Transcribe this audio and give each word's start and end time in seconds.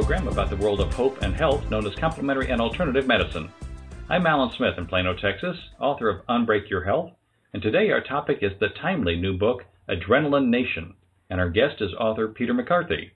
program 0.00 0.28
about 0.28 0.48
the 0.48 0.56
world 0.56 0.80
of 0.80 0.90
hope 0.94 1.20
and 1.20 1.34
health 1.34 1.62
known 1.68 1.86
as 1.86 1.94
complementary 1.96 2.50
and 2.50 2.58
alternative 2.58 3.06
medicine. 3.06 3.52
I'm 4.08 4.26
Alan 4.26 4.50
Smith 4.56 4.78
in 4.78 4.86
Plano, 4.86 5.14
Texas, 5.14 5.58
author 5.78 6.08
of 6.08 6.26
Unbreak 6.26 6.70
Your 6.70 6.82
Health, 6.82 7.10
and 7.52 7.62
today 7.62 7.90
our 7.90 8.00
topic 8.00 8.38
is 8.40 8.52
the 8.60 8.70
timely 8.80 9.16
new 9.16 9.36
book, 9.36 9.58
Adrenaline 9.90 10.48
Nation, 10.48 10.94
and 11.28 11.38
our 11.38 11.50
guest 11.50 11.82
is 11.82 11.92
author 12.00 12.28
Peter 12.28 12.54
McCarthy. 12.54 13.10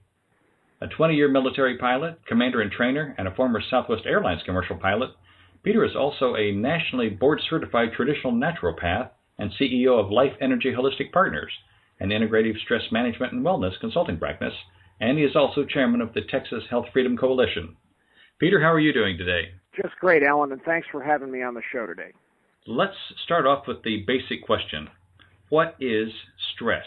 A 0.79 0.85
20 0.85 1.15
year 1.15 1.27
military 1.27 1.75
pilot, 1.79 2.19
commander 2.27 2.61
and 2.61 2.71
trainer, 2.71 3.15
and 3.17 3.27
a 3.27 3.33
former 3.33 3.63
Southwest 3.67 4.03
Airlines 4.05 4.43
commercial 4.45 4.77
pilot, 4.77 5.09
Peter 5.63 5.83
is 5.83 5.95
also 5.95 6.35
a 6.35 6.51
nationally 6.51 7.09
board 7.09 7.41
certified 7.49 7.93
traditional 7.97 8.31
naturopath 8.31 9.09
and 9.39 9.49
CEO 9.59 9.99
of 9.99 10.11
Life 10.11 10.33
Energy 10.39 10.71
Holistic 10.71 11.11
Partners, 11.11 11.51
an 11.99 12.09
integrative 12.09 12.59
stress 12.63 12.83
management 12.91 13.33
and 13.33 13.43
wellness 13.43 13.73
consulting 13.79 14.19
practice, 14.19 14.53
and 14.99 15.17
he 15.17 15.23
is 15.23 15.35
also 15.35 15.63
chairman 15.65 16.01
of 16.01 16.13
the 16.13 16.21
Texas 16.29 16.63
Health 16.69 16.85
Freedom 16.93 17.17
Coalition. 17.17 17.75
Peter, 18.39 18.61
how 18.61 18.71
are 18.71 18.79
you 18.79 18.93
doing 18.93 19.17
today? 19.17 19.49
Just 19.75 19.95
great, 19.99 20.23
Alan, 20.23 20.51
and 20.51 20.61
thanks 20.63 20.87
for 20.91 21.03
having 21.03 21.31
me 21.31 21.41
on 21.41 21.53
the 21.53 21.61
show 21.71 21.85
today. 21.85 22.11
Let's 22.67 22.95
start 23.23 23.45
off 23.45 23.67
with 23.67 23.83
the 23.83 24.03
basic 24.07 24.45
question 24.45 24.89
What 25.49 25.75
is 25.79 26.09
stress? 26.55 26.85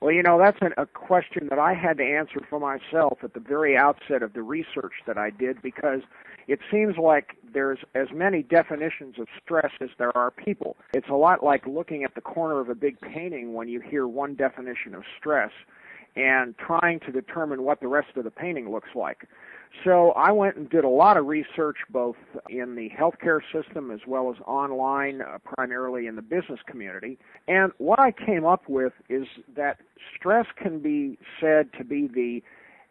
Well, 0.00 0.12
you 0.12 0.22
know, 0.22 0.38
that's 0.38 0.58
a 0.76 0.86
question 0.86 1.48
that 1.48 1.58
I 1.58 1.72
had 1.72 1.96
to 1.98 2.04
answer 2.04 2.40
for 2.50 2.60
myself 2.60 3.18
at 3.22 3.32
the 3.32 3.40
very 3.40 3.78
outset 3.78 4.22
of 4.22 4.34
the 4.34 4.42
research 4.42 4.92
that 5.06 5.16
I 5.16 5.30
did 5.30 5.62
because 5.62 6.00
it 6.48 6.60
seems 6.70 6.96
like 6.98 7.36
there's 7.54 7.78
as 7.94 8.08
many 8.12 8.42
definitions 8.42 9.14
of 9.18 9.26
stress 9.42 9.72
as 9.80 9.88
there 9.98 10.16
are 10.16 10.30
people. 10.30 10.76
It's 10.92 11.08
a 11.08 11.14
lot 11.14 11.42
like 11.42 11.66
looking 11.66 12.04
at 12.04 12.14
the 12.14 12.20
corner 12.20 12.60
of 12.60 12.68
a 12.68 12.74
big 12.74 13.00
painting 13.00 13.54
when 13.54 13.68
you 13.68 13.80
hear 13.80 14.06
one 14.06 14.34
definition 14.34 14.94
of 14.94 15.02
stress 15.18 15.50
and 16.16 16.54
trying 16.58 17.00
to 17.00 17.12
determine 17.12 17.62
what 17.62 17.80
the 17.80 17.88
rest 17.88 18.16
of 18.16 18.24
the 18.24 18.30
painting 18.30 18.70
looks 18.70 18.88
like. 18.94 19.28
So 19.84 20.12
I 20.12 20.32
went 20.32 20.56
and 20.56 20.70
did 20.70 20.84
a 20.84 20.88
lot 20.88 21.16
of 21.16 21.26
research 21.26 21.76
both 21.90 22.16
in 22.48 22.74
the 22.76 22.90
healthcare 22.90 23.40
system 23.52 23.90
as 23.90 24.00
well 24.06 24.30
as 24.30 24.36
online, 24.46 25.20
uh, 25.20 25.38
primarily 25.44 26.06
in 26.06 26.16
the 26.16 26.22
business 26.22 26.60
community. 26.66 27.18
And 27.46 27.72
what 27.78 28.00
I 28.00 28.10
came 28.10 28.46
up 28.46 28.68
with 28.68 28.94
is 29.08 29.26
that 29.54 29.78
stress 30.16 30.46
can 30.56 30.78
be 30.78 31.18
said 31.40 31.72
to 31.78 31.84
be 31.84 32.06
the 32.06 32.42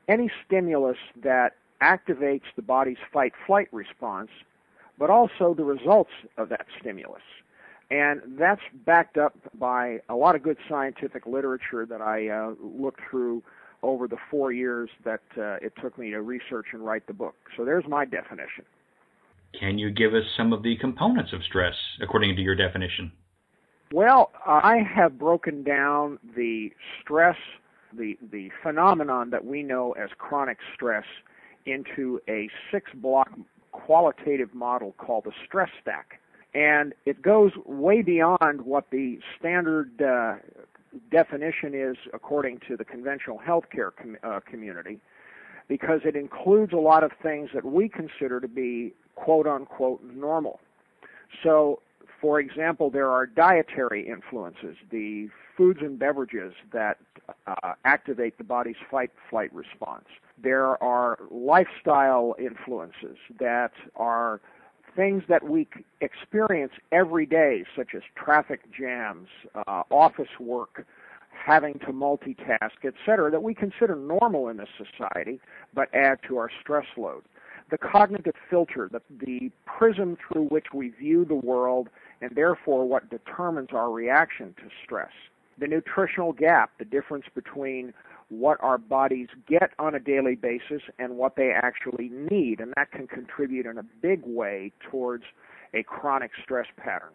any 0.08 0.30
stimulus 0.46 0.98
that 1.24 1.54
activates 1.82 2.44
the 2.56 2.62
body's 2.62 2.98
fight 3.12 3.34
flight 3.48 3.68
response, 3.72 4.30
but 5.00 5.10
also 5.10 5.54
the 5.56 5.64
results 5.64 6.12
of 6.38 6.50
that 6.50 6.68
stimulus. 6.80 7.24
And 7.92 8.22
that's 8.40 8.62
backed 8.86 9.18
up 9.18 9.36
by 9.60 10.00
a 10.10 10.16
lot 10.16 10.36
of 10.36 10.42
good 10.42 10.58
scientific 10.68 11.26
literature 11.28 11.86
that 11.86 12.02
I 12.02 12.30
uh, 12.30 12.54
looked 12.60 13.02
through 13.10 13.44
over 13.84 14.08
the 14.08 14.18
four 14.32 14.52
years 14.52 14.90
that 15.04 15.22
uh, 15.38 15.58
it 15.62 15.74
took 15.82 15.98
me 15.98 16.10
to 16.12 16.22
research 16.22 16.68
and 16.74 16.84
write 16.84 17.06
the 17.06 17.14
book. 17.14 17.36
So 17.56 17.64
there's 17.64 17.86
my 17.88 18.06
definition. 18.06 18.66
Can 19.60 19.78
you 19.78 19.92
give 19.92 20.14
us 20.14 20.24
some 20.36 20.52
of 20.52 20.64
the 20.64 20.76
components 20.78 21.32
of 21.32 21.42
stress 21.44 21.76
according 22.02 22.36
to 22.36 22.42
your 22.42 22.56
definition? 22.56 23.12
Well, 23.94 24.32
I 24.46 24.80
have 24.94 25.20
broken 25.20 25.64
down 25.64 26.18
the 26.36 26.72
stress, 27.02 27.38
the, 27.96 28.18
the 28.32 28.50
phenomenon 28.64 29.30
that 29.30 29.46
we 29.46 29.62
know 29.62 29.92
as 29.92 30.10
chronic 30.18 30.58
stress, 30.74 31.06
into 31.68 32.20
a 32.28 32.50
six 32.72 32.92
block 32.96 33.30
qualitative 33.72 34.54
model 34.54 34.94
called 34.98 35.26
the 35.26 35.32
stress 35.46 35.70
stack 35.82 36.20
and 36.56 36.94
it 37.06 37.22
goes 37.22 37.52
way 37.66 38.02
beyond 38.02 38.62
what 38.62 38.90
the 38.90 39.20
standard 39.38 40.02
uh, 40.02 40.36
definition 41.12 41.74
is 41.76 41.98
according 42.14 42.60
to 42.68 42.78
the 42.78 42.86
conventional 42.86 43.40
healthcare 43.46 43.92
com- 43.96 44.18
uh, 44.24 44.40
community, 44.50 45.00
because 45.68 46.00
it 46.06 46.16
includes 46.16 46.72
a 46.72 46.78
lot 46.78 47.04
of 47.04 47.12
things 47.22 47.50
that 47.54 47.66
we 47.66 47.90
consider 47.90 48.40
to 48.40 48.48
be 48.48 48.94
quote 49.16 49.46
unquote 49.46 50.02
normal. 50.04 50.62
So, 51.44 51.82
for 52.22 52.40
example, 52.40 52.90
there 52.90 53.10
are 53.10 53.26
dietary 53.26 54.08
influences, 54.08 54.78
the 54.90 55.28
foods 55.58 55.80
and 55.82 56.00
beverages 56.00 56.54
that 56.72 56.98
uh, 57.48 57.74
activate 57.84 58.38
the 58.38 58.44
body's 58.46 58.76
fight 58.90 59.12
flight 59.30 59.54
response. 59.54 60.06
There 60.42 60.82
are 60.82 61.20
lifestyle 61.30 62.36
influences 62.40 63.18
that 63.40 63.72
are 63.96 64.40
things 64.96 65.24
that 65.28 65.44
we 65.44 65.68
experience 66.02 66.74
every 66.92 67.26
day, 67.26 67.66
such 67.76 67.90
as 67.96 68.02
traffic 68.16 68.62
jams, 68.72 69.28
uh, 69.56 69.84
office 69.92 70.40
work, 70.40 70.86
having 71.30 71.74
to 71.80 71.88
multitask, 71.88 72.84
etc., 72.84 73.30
that 73.30 73.44
we 73.44 73.54
consider 73.54 73.96
normal 73.96 74.50
in 74.50 74.58
this 74.58 74.70
society, 74.78 75.40
but 75.74 75.94
add 75.94 76.20
to 76.28 76.38
our 76.38 76.50
stress 76.62 76.86
load. 76.98 77.24
The 77.72 77.78
cognitive 77.78 78.36
filter, 78.50 78.90
the, 78.92 79.02
the 79.26 79.52
prism 79.66 80.18
through 80.28 80.46
which 80.46 80.68
we 80.74 80.90
view 80.90 81.26
the 81.26 81.36
world, 81.36 81.90
and 82.22 82.32
therefore 82.36 82.88
what 82.88 83.10
determines 83.10 83.70
our 83.74 83.92
reaction 83.92 84.54
to 84.58 84.70
stress. 84.84 85.12
The 85.58 85.68
nutritional 85.68 86.34
gap, 86.34 86.72
the 86.78 86.86
difference 86.86 87.26
between 87.34 87.94
what 88.30 88.58
our 88.62 88.78
bodies 88.78 89.28
get 89.48 89.72
on 89.78 89.94
a 89.96 90.00
daily 90.00 90.36
basis 90.36 90.82
and 90.98 91.18
what 91.18 91.36
they 91.36 91.52
actually 91.52 92.10
need, 92.10 92.60
and 92.60 92.74
that 92.76 92.92
can 92.92 93.08
contribute 93.08 93.66
in 93.66 93.78
a 93.78 93.84
big 94.02 94.22
way 94.26 94.72
towards 94.90 95.24
a 95.74 95.84
chronic 95.84 96.32
stress 96.42 96.68
pattern. 96.78 97.12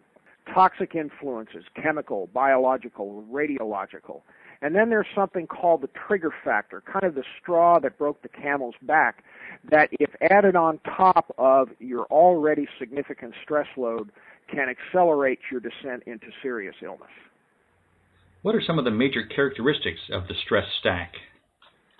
Toxic 0.53 0.95
influences, 0.95 1.65
chemical, 1.75 2.29
biological, 2.33 3.23
radiological. 3.31 4.21
And 4.61 4.75
then 4.75 4.89
there's 4.89 5.07
something 5.15 5.47
called 5.47 5.81
the 5.81 5.89
trigger 6.07 6.31
factor, 6.43 6.81
kind 6.81 7.03
of 7.03 7.15
the 7.15 7.23
straw 7.41 7.79
that 7.79 7.97
broke 7.97 8.21
the 8.21 8.29
camel's 8.29 8.75
back, 8.81 9.23
that 9.69 9.89
if 9.99 10.11
added 10.21 10.55
on 10.55 10.79
top 10.79 11.33
of 11.37 11.69
your 11.79 12.05
already 12.05 12.67
significant 12.79 13.33
stress 13.43 13.67
load, 13.75 14.11
can 14.47 14.67
accelerate 14.69 15.39
your 15.51 15.59
descent 15.59 16.03
into 16.05 16.27
serious 16.41 16.75
illness. 16.83 17.09
What 18.41 18.55
are 18.55 18.61
some 18.65 18.79
of 18.79 18.85
the 18.85 18.91
major 18.91 19.23
characteristics 19.23 19.99
of 20.11 20.27
the 20.27 20.33
stress 20.43 20.65
stack? 20.79 21.13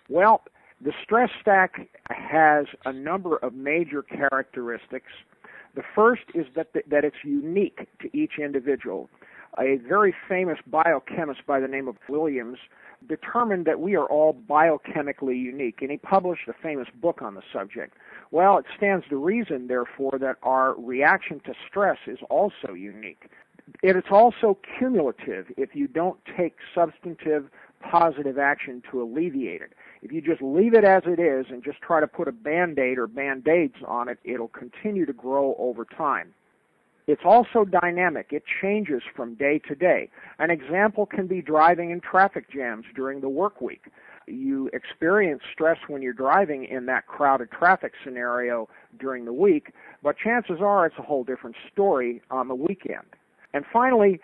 Well, 0.09 0.41
the 0.83 0.91
stress 1.03 1.29
stack 1.39 1.87
has 2.09 2.65
a 2.85 2.91
number 2.91 3.37
of 3.37 3.53
major 3.53 4.01
characteristics. 4.01 5.11
The 5.75 5.83
first 5.93 6.23
is 6.33 6.47
that, 6.55 6.73
that 6.73 7.05
it's 7.05 7.23
unique 7.23 7.87
to 8.01 8.17
each 8.17 8.39
individual. 8.39 9.07
A 9.59 9.77
very 9.87 10.15
famous 10.27 10.57
biochemist 10.65 11.45
by 11.45 11.59
the 11.59 11.67
name 11.67 11.87
of 11.87 11.97
Williams 12.09 12.57
determined 13.07 13.65
that 13.65 13.79
we 13.79 13.95
are 13.95 14.05
all 14.05 14.33
biochemically 14.33 15.39
unique, 15.39 15.81
and 15.81 15.91
he 15.91 15.97
published 15.97 16.47
a 16.47 16.53
famous 16.53 16.87
book 17.01 17.21
on 17.21 17.35
the 17.35 17.41
subject. 17.53 17.97
Well, 18.31 18.57
it 18.57 18.65
stands 18.75 19.05
to 19.09 19.17
reason, 19.17 19.67
therefore, 19.67 20.17
that 20.19 20.37
our 20.41 20.73
reaction 20.79 21.39
to 21.45 21.53
stress 21.67 21.97
is 22.07 22.19
also 22.29 22.73
unique. 22.73 23.29
It's 23.83 24.07
also 24.11 24.57
cumulative 24.77 25.47
if 25.57 25.75
you 25.75 25.87
don't 25.87 26.19
take 26.37 26.55
substantive 26.75 27.49
positive 27.81 28.37
action 28.37 28.83
to 28.91 29.01
alleviate 29.01 29.61
it. 29.61 29.73
If 30.01 30.11
you 30.11 30.21
just 30.21 30.41
leave 30.41 30.73
it 30.73 30.83
as 30.83 31.03
it 31.05 31.19
is 31.19 31.47
and 31.49 31.63
just 31.63 31.81
try 31.81 31.99
to 31.99 32.07
put 32.07 32.27
a 32.27 32.31
band-aid 32.31 32.97
or 32.97 33.07
band-aids 33.07 33.75
on 33.87 34.07
it, 34.07 34.19
it'll 34.23 34.47
continue 34.47 35.05
to 35.05 35.13
grow 35.13 35.55
over 35.57 35.85
time. 35.85 36.33
It's 37.07 37.23
also 37.25 37.65
dynamic. 37.65 38.27
It 38.31 38.43
changes 38.61 39.01
from 39.15 39.35
day 39.35 39.59
to 39.67 39.75
day. 39.75 40.09
An 40.39 40.51
example 40.51 41.05
can 41.05 41.27
be 41.27 41.41
driving 41.41 41.89
in 41.89 41.99
traffic 41.99 42.51
jams 42.51 42.85
during 42.95 43.21
the 43.21 43.29
work 43.29 43.61
week. 43.61 43.85
You 44.27 44.69
experience 44.71 45.41
stress 45.51 45.77
when 45.87 46.01
you're 46.01 46.13
driving 46.13 46.65
in 46.65 46.85
that 46.85 47.07
crowded 47.07 47.51
traffic 47.51 47.93
scenario 48.03 48.69
during 48.99 49.25
the 49.25 49.33
week, 49.33 49.73
but 50.03 50.15
chances 50.17 50.59
are 50.61 50.85
it's 50.85 50.97
a 50.99 51.01
whole 51.01 51.23
different 51.23 51.55
story 51.71 52.21
on 52.29 52.47
the 52.47 52.55
weekend. 52.55 53.07
And 53.53 53.65
finally, 53.71 54.19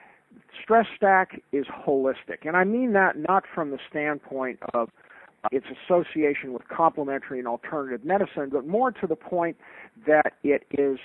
stress 0.62 0.86
stack 0.96 1.42
is 1.52 1.66
holistic. 1.68 2.46
And 2.46 2.56
I 2.56 2.64
mean 2.64 2.94
that 2.94 3.18
not 3.18 3.44
from 3.54 3.72
the 3.72 3.80
standpoint 3.90 4.60
of 4.74 4.90
its 5.52 5.66
association 5.86 6.54
with 6.54 6.68
complementary 6.68 7.40
and 7.40 7.48
alternative 7.48 8.04
medicine, 8.04 8.50
but 8.52 8.66
more 8.68 8.92
to 8.92 9.08
the 9.08 9.16
point 9.16 9.58
that 10.06 10.34
it 10.44 10.66
is 10.72 11.00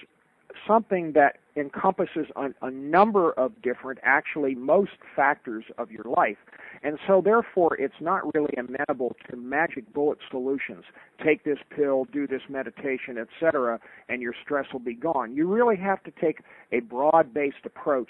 something 0.66 1.12
that 1.12 1.38
encompasses 1.56 2.26
a, 2.36 2.50
a, 2.62 2.70
number 2.70 3.32
of 3.32 3.60
different, 3.62 3.98
actually 4.02 4.54
most 4.54 4.92
factors 5.14 5.64
of 5.78 5.90
your 5.90 6.04
life. 6.04 6.38
And 6.84 6.98
so 7.06 7.22
therefore 7.24 7.76
it's 7.78 7.94
not 8.00 8.34
really 8.34 8.54
amenable 8.58 9.14
to 9.30 9.36
magic 9.36 9.92
bullet 9.94 10.18
solutions. 10.30 10.84
Take 11.24 11.44
this 11.44 11.58
pill, 11.74 12.06
do 12.12 12.26
this 12.26 12.42
meditation, 12.48 13.18
etc., 13.18 13.78
and 14.08 14.20
your 14.20 14.34
stress 14.44 14.66
will 14.72 14.80
be 14.80 14.94
gone. 14.94 15.34
You 15.34 15.52
really 15.52 15.76
have 15.76 16.02
to 16.04 16.12
take 16.20 16.38
a 16.72 16.80
broad-based 16.80 17.64
approach 17.64 18.08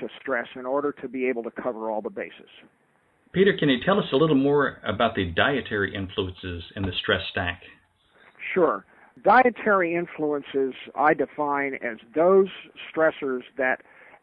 to 0.00 0.08
stress 0.20 0.48
in 0.56 0.66
order 0.66 0.92
to 1.02 1.08
be 1.08 1.28
able 1.28 1.42
to 1.42 1.50
cover 1.50 1.90
all 1.90 2.00
the 2.00 2.10
bases. 2.10 2.48
Peter, 3.32 3.56
can 3.58 3.68
you 3.68 3.78
tell 3.84 3.98
us 3.98 4.06
a 4.12 4.16
little 4.16 4.36
more 4.36 4.78
about 4.84 5.14
the 5.14 5.26
dietary 5.32 5.94
influences 5.94 6.62
in 6.76 6.82
the 6.82 6.92
stress 7.00 7.20
stack? 7.30 7.62
Sure. 8.54 8.84
Dietary 9.22 9.94
influences 9.94 10.74
I 10.94 11.14
define 11.14 11.74
as 11.74 11.98
those 12.14 12.48
stressors 12.92 13.42
that 13.58 13.80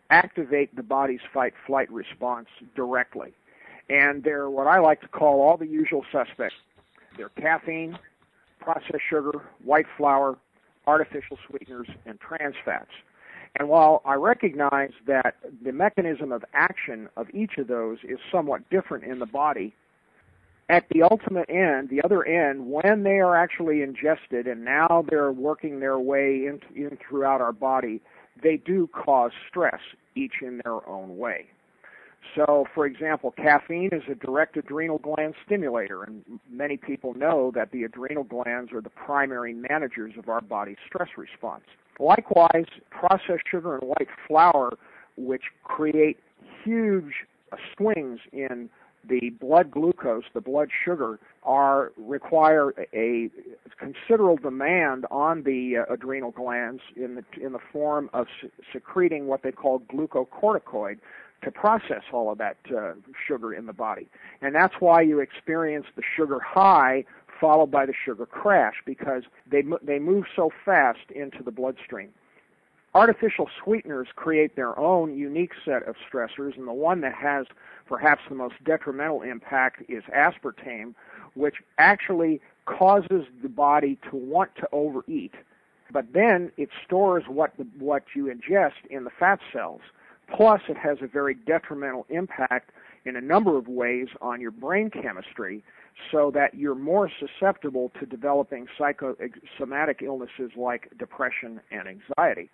activate 0.09 0.75
the 0.75 0.83
body's 0.83 1.21
fight 1.33 1.53
flight 1.65 1.89
response 1.91 2.47
directly. 2.75 3.33
And 3.91 4.23
they're 4.23 4.49
what 4.49 4.67
I 4.67 4.79
like 4.79 5.01
to 5.01 5.07
call 5.09 5.41
all 5.41 5.57
the 5.57 5.67
usual 5.67 6.05
suspects. 6.13 6.55
They're 7.17 7.29
caffeine, 7.29 7.99
processed 8.61 9.03
sugar, 9.09 9.33
white 9.65 9.85
flour, 9.97 10.37
artificial 10.87 11.37
sweeteners, 11.47 11.89
and 12.05 12.17
trans 12.19 12.55
fats. 12.63 12.91
And 13.59 13.67
while 13.67 14.01
I 14.05 14.13
recognize 14.13 14.91
that 15.07 15.35
the 15.61 15.73
mechanism 15.73 16.31
of 16.31 16.45
action 16.53 17.09
of 17.17 17.27
each 17.33 17.57
of 17.57 17.67
those 17.67 17.97
is 18.03 18.17
somewhat 18.31 18.69
different 18.69 19.03
in 19.03 19.19
the 19.19 19.25
body, 19.25 19.75
at 20.69 20.87
the 20.89 21.03
ultimate 21.03 21.49
end, 21.49 21.89
the 21.89 22.01
other 22.01 22.23
end, 22.23 22.71
when 22.71 23.03
they 23.03 23.19
are 23.19 23.35
actually 23.35 23.81
ingested 23.81 24.47
and 24.47 24.63
now 24.63 25.03
they're 25.09 25.33
working 25.33 25.81
their 25.81 25.99
way 25.99 26.45
in, 26.45 26.61
in 26.73 26.97
throughout 26.97 27.41
our 27.41 27.51
body, 27.51 27.99
they 28.41 28.55
do 28.55 28.87
cause 28.87 29.31
stress, 29.49 29.81
each 30.15 30.35
in 30.41 30.61
their 30.63 30.87
own 30.87 31.17
way. 31.17 31.47
So, 32.35 32.65
for 32.73 32.85
example, 32.85 33.31
caffeine 33.31 33.89
is 33.91 34.03
a 34.09 34.15
direct 34.15 34.55
adrenal 34.55 34.99
gland 34.99 35.33
stimulator, 35.45 36.03
and 36.03 36.23
many 36.49 36.77
people 36.77 37.13
know 37.13 37.51
that 37.55 37.71
the 37.71 37.83
adrenal 37.83 38.23
glands 38.23 38.71
are 38.71 38.81
the 38.81 38.89
primary 38.91 39.53
managers 39.53 40.13
of 40.17 40.29
our 40.29 40.41
body's 40.41 40.77
stress 40.85 41.09
response. 41.17 41.63
Likewise, 41.99 42.65
processed 42.89 43.43
sugar 43.49 43.75
and 43.75 43.83
white 43.83 44.07
flour, 44.27 44.71
which 45.17 45.43
create 45.63 46.17
huge 46.63 47.13
swings 47.75 48.19
in 48.31 48.69
the 49.07 49.31
blood 49.39 49.71
glucose, 49.71 50.23
the 50.33 50.41
blood 50.41 50.69
sugar, 50.85 51.19
are 51.43 51.91
require 51.97 52.71
a 52.93 53.29
considerable 53.79 54.37
demand 54.37 55.05
on 55.09 55.41
the 55.43 55.77
uh, 55.77 55.93
adrenal 55.93 56.31
glands 56.31 56.81
in 56.95 57.15
the 57.15 57.23
in 57.43 57.51
the 57.51 57.59
form 57.73 58.09
of 58.13 58.27
secreting 58.71 59.25
what 59.25 59.41
they 59.41 59.51
call 59.51 59.79
glucocorticoid 59.91 60.99
to 61.43 61.51
process 61.51 62.03
all 62.13 62.31
of 62.31 62.37
that 62.37 62.57
uh, 62.75 62.93
sugar 63.27 63.53
in 63.53 63.65
the 63.65 63.73
body, 63.73 64.07
and 64.41 64.53
that's 64.53 64.75
why 64.79 65.01
you 65.01 65.19
experience 65.19 65.87
the 65.95 66.03
sugar 66.15 66.39
high 66.39 67.03
followed 67.39 67.71
by 67.71 67.85
the 67.85 67.93
sugar 68.05 68.25
crash 68.25 68.75
because 68.85 69.23
they 69.49 69.63
they 69.81 69.99
move 69.99 70.25
so 70.35 70.51
fast 70.63 71.09
into 71.13 71.43
the 71.43 71.51
bloodstream. 71.51 72.09
Artificial 72.93 73.49
sweeteners 73.63 74.09
create 74.15 74.55
their 74.55 74.77
own 74.77 75.17
unique 75.17 75.53
set 75.63 75.83
of 75.87 75.95
stressors, 75.95 76.57
and 76.57 76.67
the 76.67 76.73
one 76.73 77.01
that 77.01 77.15
has 77.15 77.45
perhaps 77.87 78.21
the 78.27 78.35
most 78.35 78.55
detrimental 78.65 79.21
impact 79.21 79.81
is 79.89 80.03
aspartame, 80.15 80.93
which 81.33 81.55
actually 81.77 82.41
causes 82.65 83.25
the 83.41 83.49
body 83.49 83.97
to 84.09 84.17
want 84.17 84.51
to 84.57 84.67
overeat. 84.73 85.33
But 85.91 86.13
then 86.13 86.51
it 86.57 86.69
stores 86.85 87.23
what 87.27 87.55
the, 87.57 87.65
what 87.79 88.03
you 88.13 88.25
ingest 88.25 88.85
in 88.89 89.05
the 89.05 89.09
fat 89.09 89.39
cells. 89.53 89.81
Plus, 90.35 90.61
it 90.69 90.77
has 90.77 90.97
a 91.01 91.07
very 91.07 91.35
detrimental 91.35 92.05
impact 92.09 92.71
in 93.05 93.15
a 93.15 93.21
number 93.21 93.57
of 93.57 93.67
ways 93.67 94.07
on 94.21 94.39
your 94.39 94.51
brain 94.51 94.89
chemistry, 94.89 95.63
so 96.11 96.31
that 96.31 96.53
you're 96.55 96.75
more 96.75 97.09
susceptible 97.19 97.91
to 97.99 98.05
developing 98.05 98.67
psychosomatic 98.77 100.01
illnesses 100.01 100.51
like 100.55 100.89
depression 100.97 101.59
and 101.71 101.87
anxiety. 101.87 102.49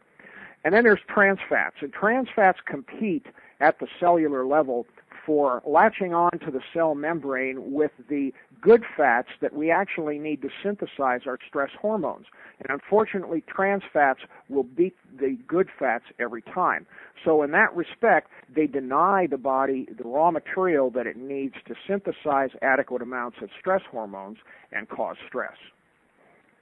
And 0.63 0.74
then 0.74 0.83
there's 0.83 1.00
trans 1.07 1.39
fats, 1.47 1.77
and 1.81 1.94
trans 1.94 2.29
fats 2.35 2.59
compete 2.65 3.27
at 3.59 3.79
the 3.79 3.88
cellular 4.00 4.45
level 4.45 4.85
for 5.25 5.62
latching 5.65 6.13
on 6.13 6.31
to 6.39 6.51
the 6.51 6.62
cell 6.74 6.95
membrane 6.95 7.71
with 7.71 7.91
the 8.09 8.33
good 8.62 8.83
fats 8.95 9.30
that 9.42 9.54
we 9.54 9.71
actually 9.71 10.19
need 10.19 10.42
to 10.42 10.50
synthesize 10.63 11.21
our 11.25 11.38
stress 11.48 11.69
hormones. 11.80 12.25
And 12.59 12.69
unfortunately, 12.69 13.44
trans 13.48 13.83
fats 13.92 14.19
will 14.50 14.63
beat 14.63 14.95
the 15.19 15.38
good 15.48 15.68
fats 15.77 16.06
every 16.19 16.42
time. 16.42 16.86
So, 17.24 17.44
in 17.44 17.51
that 17.51 17.75
respect, 17.75 18.30
they 18.54 18.68
deny 18.68 19.27
the 19.30 19.38
body 19.38 19.88
the 19.98 20.07
raw 20.07 20.31
material 20.31 20.89
that 20.92 21.07
it 21.07 21.18
needs 21.18 21.56
to 21.68 21.75
synthesize 21.88 22.50
adequate 22.62 23.01
amounts 23.01 23.38
of 23.42 23.50
stress 23.59 23.81
hormones 23.92 24.38
and 24.71 24.89
cause 24.89 25.18
stress. 25.27 25.56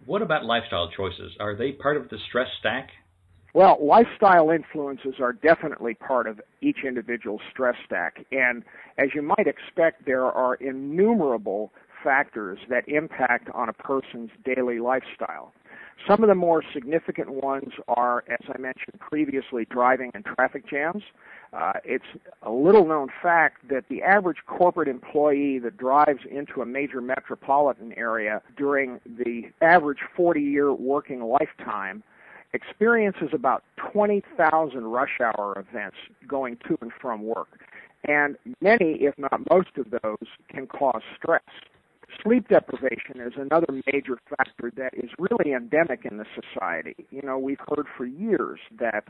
What 0.05 0.21
about 0.21 0.45
lifestyle 0.45 0.89
choices? 0.95 1.31
Are 1.39 1.55
they 1.55 1.71
part 1.71 1.97
of 1.97 2.09
the 2.09 2.17
stress 2.27 2.47
stack? 2.59 2.89
Well, 3.55 3.77
lifestyle 3.81 4.49
influences 4.49 5.15
are 5.21 5.31
definitely 5.31 5.93
part 5.93 6.27
of 6.27 6.41
each 6.61 6.79
individual's 6.85 7.39
stress 7.51 7.75
stack. 7.85 8.17
And 8.33 8.63
as 8.97 9.07
you 9.15 9.21
might 9.21 9.47
expect, 9.47 10.05
there 10.05 10.25
are 10.25 10.55
innumerable 10.55 11.71
factors 12.05 12.59
that 12.69 12.87
impact 12.87 13.49
on 13.53 13.67
a 13.67 13.73
person's 13.73 14.29
daily 14.45 14.79
lifestyle. 14.79 15.51
Some 16.07 16.21
of 16.23 16.29
the 16.29 16.35
more 16.35 16.63
significant 16.73 17.31
ones 17.31 17.71
are, 17.87 18.23
as 18.29 18.47
I 18.47 18.59
mentioned 18.59 18.99
previously, 18.99 19.65
driving 19.65 20.11
and 20.13 20.23
traffic 20.23 20.69
jams. 20.69 21.03
Uh, 21.51 21.73
it's 21.83 22.05
a 22.43 22.51
little 22.51 22.85
known 22.85 23.07
fact 23.23 23.67
that 23.69 23.85
the 23.89 24.03
average 24.03 24.37
corporate 24.45 24.87
employee 24.87 25.57
that 25.59 25.77
drives 25.77 26.19
into 26.29 26.61
a 26.61 26.65
major 26.65 27.01
metropolitan 27.01 27.93
area 27.97 28.41
during 28.55 28.99
the 29.05 29.43
average 29.61 29.99
40 30.15 30.41
year 30.41 30.73
working 30.73 31.21
lifetime 31.23 32.03
experiences 32.53 33.29
about 33.33 33.63
20,000 33.77 34.83
rush 34.85 35.19
hour 35.21 35.53
events 35.57 35.97
going 36.27 36.57
to 36.67 36.77
and 36.81 36.91
from 37.01 37.23
work. 37.23 37.59
And 38.07 38.37
many, 38.61 38.97
if 39.01 39.17
not 39.17 39.41
most 39.49 39.77
of 39.77 39.87
those, 40.03 40.27
can 40.49 40.67
cause 40.67 41.01
stress. 41.17 41.41
Sleep 42.23 42.47
deprivation 42.47 43.19
is 43.19 43.33
another 43.37 43.67
major 43.91 44.17
factor 44.29 44.71
that 44.77 44.93
is 44.93 45.09
really 45.17 45.53
endemic 45.53 46.05
in 46.05 46.17
the 46.17 46.25
society. 46.35 46.95
You 47.11 47.21
know, 47.21 47.37
we've 47.37 47.59
heard 47.69 47.87
for 47.97 48.05
years 48.05 48.59
that 48.79 49.05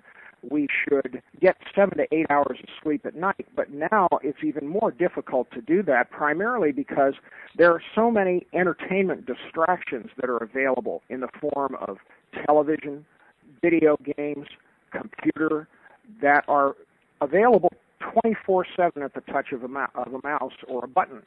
we 0.50 0.68
should 0.88 1.21
get 1.42 1.57
seven 1.75 1.97
to 1.97 2.06
eight 2.13 2.27
hours 2.30 2.57
of 2.62 2.69
sleep 2.83 3.06
at 3.06 3.15
night, 3.15 3.47
but 3.56 3.71
now 3.71 4.07
it's 4.21 4.44
even 4.44 4.68
more 4.68 4.92
difficult 4.92 5.50
to 5.51 5.62
do 5.62 5.81
that 5.83 6.12
primarily 6.12 6.71
because 6.71 7.13
there 7.57 7.71
are 7.71 7.81
so 7.94 8.12
many 8.12 8.45
entertainment 8.53 9.25
distractions 9.25 10.09
that 10.18 10.30
are 10.30 10.38
available 10.38 11.01
in 11.09 11.21
the 11.21 11.30
form 11.39 11.75
of 11.88 11.98
television, 12.45 13.06
video 13.62 13.98
games, 14.18 14.48
computer 14.91 15.67
that 16.22 16.43
are 16.48 16.75
available 17.22 17.72
24/7 18.01 19.03
at 19.03 19.13
the 19.13 19.22
touch 19.22 19.51
of 19.51 19.63
a, 19.63 19.67
ma- 19.67 19.88
of 19.96 20.13
a 20.13 20.19
mouse 20.24 20.53
or 20.67 20.86
a 20.86 20.88
button. 20.88 21.22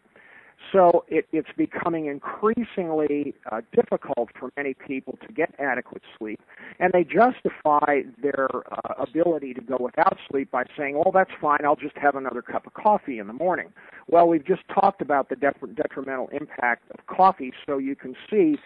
So 0.73 1.05
it, 1.09 1.27
it's 1.33 1.49
becoming 1.57 2.07
increasingly 2.07 3.35
uh, 3.51 3.61
difficult 3.75 4.29
for 4.39 4.51
many 4.57 4.75
people 4.75 5.19
to 5.27 5.33
get 5.33 5.55
adequate 5.59 6.03
sleep, 6.19 6.41
and 6.79 6.93
they 6.93 7.05
justify 7.05 8.03
their 8.21 8.49
uh, 8.71 8.95
ability 8.99 9.55
to 9.55 9.61
go 9.61 9.77
without 9.81 10.19
sleep 10.31 10.51
by 10.51 10.65
saying, 10.77 11.01
"Oh, 11.05 11.11
that's 11.13 11.31
fine. 11.41 11.61
I'll 11.65 11.77
just 11.77 11.97
have 11.97 12.17
another 12.17 12.43
cup 12.43 12.67
of 12.67 12.75
coffee 12.75 13.19
in 13.19 13.29
the 13.29 13.33
morning." 13.33 13.73
Well, 14.09 14.29
we've 14.29 14.45
just 14.45 14.63
talked 14.69 15.01
about 15.01 15.29
the 15.29 15.37
detrimental 15.37 16.29
impact 16.33 16.91
of 16.91 17.07
coffee, 17.07 17.53
so 17.67 17.79
you 17.79 17.97
can 17.97 18.15
see 18.31 18.57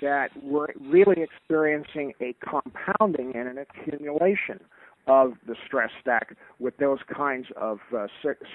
that 0.00 0.30
we're 0.42 0.68
really 0.80 1.22
experiencing 1.22 2.12
a 2.20 2.34
compounding 2.44 3.36
and 3.36 3.48
an 3.48 3.58
accumulation 3.58 4.60
of 5.06 5.34
the 5.46 5.56
stress 5.66 5.90
stack 6.00 6.36
with 6.58 6.76
those 6.76 7.00
kinds 7.12 7.48
of 7.56 7.80
uh, 7.96 8.06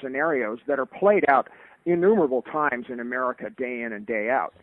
scenarios 0.01 0.59
that 0.67 0.79
are 0.79 0.85
played 0.85 1.25
out 1.27 1.49
innumerable 1.85 2.41
times 2.41 2.85
in 2.89 2.99
America 2.99 3.49
day 3.49 3.81
in 3.81 3.93
and 3.93 4.05
day 4.05 4.29
out. 4.29 4.53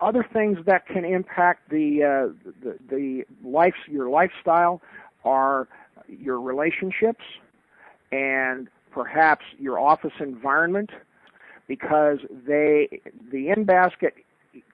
Other 0.00 0.26
things 0.32 0.58
that 0.66 0.86
can 0.86 1.04
impact 1.04 1.68
the 1.70 2.02
uh, 2.02 2.50
the, 2.62 2.78
the 2.88 3.24
life 3.44 3.74
your 3.86 4.08
lifestyle 4.08 4.80
are 5.24 5.68
your 6.08 6.40
relationships 6.40 7.24
and 8.10 8.68
perhaps 8.90 9.44
your 9.58 9.78
office 9.78 10.14
environment 10.18 10.90
because 11.68 12.18
they 12.46 13.00
the 13.30 13.50
in 13.50 13.64
basket 13.64 14.14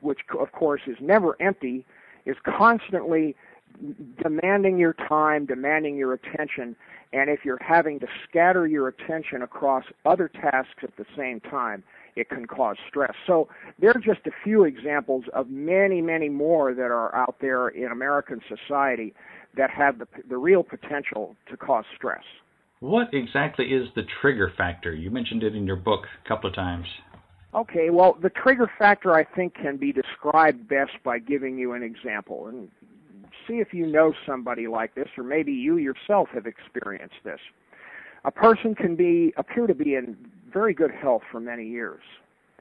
which 0.01 0.21
of 0.39 0.53
course 0.53 0.83
is 0.87 0.97
never 1.01 1.37
empty 1.43 1.85
is 2.25 2.37
constantly 2.45 3.35
demanding 4.23 4.79
your 4.79 4.95
time, 5.09 5.47
demanding 5.47 5.97
your 5.97 6.15
attention, 6.15 6.77
and 7.13 7.31
if 7.31 7.41
you're 7.45 7.63
having 7.63 8.01
to 8.01 8.07
scatter 8.29 8.67
your 8.67 8.89
attention 8.89 9.43
across 9.43 9.85
other 10.05 10.29
tasks 10.29 10.83
at 10.83 10.97
the 10.97 11.05
same 11.17 11.41
time, 11.41 11.83
it 12.17 12.31
can 12.31 12.47
cause 12.47 12.77
stress. 12.89 13.13
So 13.27 13.49
there 13.79 13.91
are 13.91 14.01
just 14.01 14.27
a 14.27 14.31
few 14.43 14.65
examples 14.65 15.25
of 15.35 15.51
many, 15.51 16.01
many 16.01 16.29
more 16.29 16.75
that 16.75 16.91
are 16.91 17.15
out 17.15 17.37
there 17.41 17.69
in 17.69 17.93
American 17.93 18.41
society 18.49 19.15
that 19.57 19.71
have 19.71 19.99
the, 19.99 20.09
the 20.29 20.37
real 20.37 20.63
potential 20.63 21.37
to 21.51 21.57
cause 21.57 21.85
stress. 21.95 22.25
What 22.81 23.09
exactly 23.13 23.67
is 23.67 23.89
the 23.95 24.03
trigger 24.21 24.53
factor? 24.57 24.95
You 24.95 25.11
mentioned 25.11 25.43
it 25.43 25.55
in 25.55 25.67
your 25.67 25.77
book 25.77 26.05
a 26.25 26.29
couple 26.29 26.49
of 26.49 26.57
times. 26.57 26.87
Okay, 27.55 27.89
well, 27.89 28.19
the 28.21 28.29
trigger 28.29 28.71
factor 28.79 29.15
I 29.15 29.25
think 29.25 29.55
can 29.55 29.79
be 29.79 29.93
described 29.93 30.69
best 30.69 30.93
by 31.03 31.19
giving 31.19 31.59
you 31.59 31.73
an 31.73 31.83
example. 31.83 32.49
And 32.49 32.69
see 33.47 33.55
if 33.55 33.73
you 33.73 33.87
know 33.87 34.13
somebody 34.27 34.67
like 34.67 34.95
this, 34.95 35.09
or 35.17 35.25
maybe 35.25 35.53
you 35.53 35.77
yourself 35.77 36.29
have 36.35 36.47
experienced 36.47 37.17
this. 37.25 37.41
A 38.25 38.31
person 38.31 38.75
can 38.75 38.97
be 38.97 39.33
appear 39.37 39.67
to 39.67 39.75
be 39.75 39.95
in 39.95 40.17
very 40.53 40.75
good 40.75 40.91
health 40.91 41.23
for 41.31 41.41
many 41.41 41.67
years. 41.67 42.03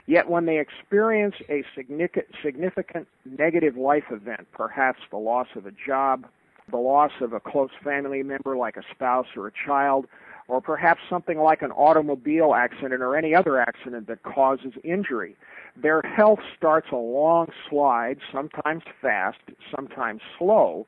Yet 0.06 0.30
when 0.30 0.46
they 0.46 0.58
experience 0.60 1.34
a 1.48 1.64
significant 1.74 3.08
negative 3.24 3.76
life 3.76 4.04
event, 4.10 4.46
perhaps 4.52 5.00
the 5.10 5.16
loss 5.16 5.48
of 5.56 5.66
a 5.66 5.72
job, 5.72 6.26
the 6.70 6.76
loss 6.76 7.10
of 7.20 7.32
a 7.32 7.40
close 7.40 7.70
family 7.82 8.22
member 8.22 8.56
like 8.56 8.76
a 8.76 8.82
spouse 8.94 9.26
or 9.36 9.48
a 9.48 9.52
child, 9.66 10.06
or 10.48 10.60
perhaps 10.60 11.00
something 11.08 11.38
like 11.38 11.62
an 11.62 11.72
automobile 11.72 12.54
accident 12.54 13.02
or 13.02 13.16
any 13.16 13.34
other 13.34 13.58
accident 13.58 14.06
that 14.06 14.22
causes 14.22 14.72
injury. 14.84 15.36
Their 15.76 16.00
health 16.02 16.38
starts 16.56 16.88
a 16.92 16.96
long 16.96 17.48
slide, 17.68 18.18
sometimes 18.32 18.84
fast, 19.00 19.38
sometimes 19.74 20.22
slow, 20.38 20.86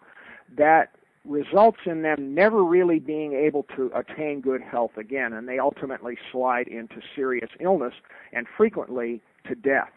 that 0.56 0.90
results 1.24 1.78
in 1.84 2.02
them 2.02 2.34
never 2.34 2.64
really 2.64 2.98
being 2.98 3.34
able 3.34 3.64
to 3.76 3.90
attain 3.94 4.40
good 4.40 4.62
health 4.62 4.96
again, 4.96 5.32
and 5.32 5.48
they 5.48 5.58
ultimately 5.58 6.16
slide 6.32 6.68
into 6.68 7.00
serious 7.14 7.50
illness 7.60 7.94
and 8.32 8.46
frequently 8.56 9.20
to 9.46 9.54
death. 9.54 9.90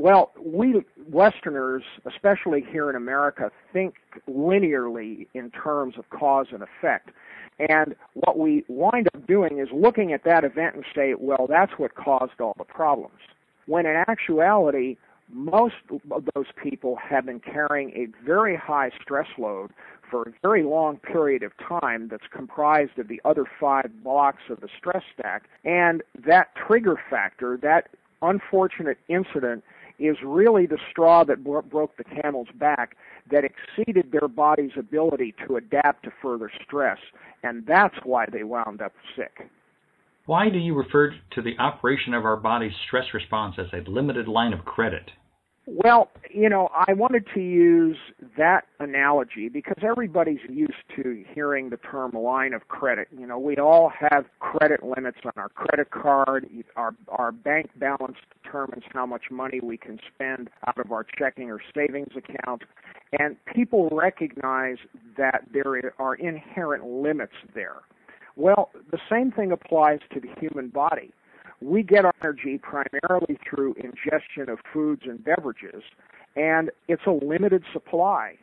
Well, 0.00 0.32
we 0.42 0.82
Westerners, 1.10 1.82
especially 2.06 2.64
here 2.66 2.88
in 2.88 2.96
America, 2.96 3.50
think 3.70 3.96
linearly 4.26 5.26
in 5.34 5.50
terms 5.50 5.96
of 5.98 6.08
cause 6.08 6.46
and 6.52 6.62
effect. 6.62 7.10
And 7.58 7.94
what 8.14 8.38
we 8.38 8.64
wind 8.68 9.08
up 9.14 9.26
doing 9.26 9.58
is 9.58 9.68
looking 9.74 10.14
at 10.14 10.24
that 10.24 10.42
event 10.42 10.74
and 10.74 10.84
say, 10.94 11.12
well, 11.18 11.46
that's 11.46 11.72
what 11.76 11.96
caused 11.96 12.40
all 12.40 12.54
the 12.56 12.64
problems. 12.64 13.18
When 13.66 13.84
in 13.84 14.02
actuality, 14.08 14.96
most 15.30 15.74
of 16.10 16.24
those 16.34 16.46
people 16.56 16.96
have 16.96 17.26
been 17.26 17.40
carrying 17.40 17.90
a 17.90 18.06
very 18.24 18.56
high 18.56 18.92
stress 19.02 19.28
load 19.36 19.70
for 20.10 20.22
a 20.22 20.32
very 20.40 20.62
long 20.62 20.96
period 20.96 21.42
of 21.42 21.52
time 21.58 22.08
that's 22.08 22.26
comprised 22.32 22.98
of 22.98 23.08
the 23.08 23.20
other 23.26 23.44
five 23.60 23.90
blocks 24.02 24.44
of 24.48 24.60
the 24.62 24.68
stress 24.78 25.02
stack. 25.12 25.44
And 25.62 26.02
that 26.24 26.54
trigger 26.56 26.98
factor, 27.10 27.58
that 27.58 27.90
unfortunate 28.22 28.96
incident, 29.08 29.62
is 30.00 30.16
really 30.24 30.66
the 30.66 30.78
straw 30.90 31.24
that 31.24 31.44
bro- 31.44 31.62
broke 31.62 31.96
the 31.96 32.04
camel's 32.04 32.48
back 32.54 32.96
that 33.30 33.44
exceeded 33.44 34.10
their 34.10 34.28
body's 34.28 34.72
ability 34.78 35.34
to 35.46 35.56
adapt 35.56 36.04
to 36.04 36.12
further 36.22 36.50
stress. 36.64 36.98
And 37.42 37.64
that's 37.66 37.94
why 38.04 38.26
they 38.32 38.42
wound 38.42 38.82
up 38.82 38.92
sick. 39.16 39.48
Why 40.26 40.48
do 40.48 40.58
you 40.58 40.74
refer 40.74 41.14
to 41.32 41.42
the 41.42 41.58
operation 41.58 42.14
of 42.14 42.24
our 42.24 42.36
body's 42.36 42.72
stress 42.86 43.06
response 43.12 43.56
as 43.58 43.66
a 43.72 43.88
limited 43.88 44.28
line 44.28 44.52
of 44.52 44.64
credit? 44.64 45.10
Well, 45.66 46.08
you 46.32 46.48
know, 46.48 46.70
I 46.74 46.94
wanted 46.94 47.26
to 47.34 47.40
use 47.40 47.96
that 48.38 48.64
analogy 48.78 49.48
because 49.48 49.76
everybody's 49.82 50.40
used 50.48 50.72
to 50.96 51.22
hearing 51.34 51.68
the 51.70 51.76
term 51.76 52.12
line 52.12 52.54
of 52.54 52.68
credit. 52.68 53.08
You 53.16 53.26
know, 53.26 53.38
we 53.38 53.56
all 53.56 53.90
have 53.90 54.24
credit 54.40 54.82
limits 54.82 55.18
on 55.24 55.32
our 55.36 55.50
credit 55.50 55.90
card. 55.90 56.48
Our 56.76 56.94
our 57.08 57.30
bank 57.30 57.70
balance 57.76 58.16
determines 58.42 58.84
how 58.92 59.06
much 59.06 59.24
money 59.30 59.60
we 59.62 59.76
can 59.76 60.00
spend 60.12 60.48
out 60.66 60.78
of 60.78 60.92
our 60.92 61.04
checking 61.04 61.50
or 61.50 61.60
savings 61.74 62.12
account. 62.16 62.62
And 63.18 63.36
people 63.54 63.90
recognize 63.92 64.78
that 65.18 65.44
there 65.52 65.92
are 65.98 66.14
inherent 66.14 66.84
limits 66.86 67.34
there. 67.54 67.76
Well, 68.36 68.70
the 68.90 68.98
same 69.10 69.30
thing 69.30 69.52
applies 69.52 69.98
to 70.14 70.20
the 70.20 70.28
human 70.40 70.68
body 70.68 71.12
we 71.60 71.82
get 71.82 72.04
energy 72.22 72.58
primarily 72.58 73.38
through 73.48 73.74
ingestion 73.74 74.48
of 74.48 74.58
foods 74.72 75.02
and 75.04 75.22
beverages, 75.22 75.82
and 76.36 76.70
it's 76.88 77.02
a 77.06 77.10
limited 77.10 77.64
supply. 77.72 78.36